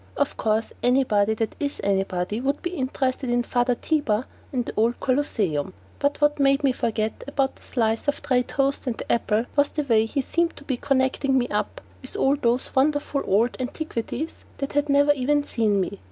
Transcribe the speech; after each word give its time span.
Of 0.17 0.35
course, 0.35 0.73
anybody 0.81 1.35
that 1.35 1.55
is 1.59 1.79
anybody 1.83 2.41
would 2.41 2.63
be 2.63 2.71
interested 2.71 3.29
in 3.29 3.43
Father 3.43 3.75
Tiber 3.75 4.25
and 4.51 4.65
the 4.65 4.73
old 4.75 4.99
Colosseum, 4.99 5.73
but 5.99 6.19
what 6.19 6.39
made 6.39 6.63
me 6.63 6.71
forget 6.71 7.19
the 7.19 7.31
one 7.33 7.51
slice 7.61 8.07
of 8.07 8.19
dry 8.23 8.41
toast 8.41 8.87
and 8.87 8.97
the 8.97 9.11
apple 9.11 9.45
was 9.55 9.69
the 9.69 9.83
way 9.83 10.05
he 10.07 10.23
seemed 10.23 10.55
to 10.55 10.63
be 10.63 10.77
connecting 10.77 11.37
me 11.37 11.47
up 11.49 11.81
with 12.01 12.17
all 12.17 12.35
those 12.35 12.73
wonderful 12.75 13.21
old 13.27 13.55
antiquities 13.59 14.43
that 14.57 14.73
had 14.73 14.89
never 14.89 15.11
even 15.11 15.43
seen 15.43 15.79
me. 15.79 15.99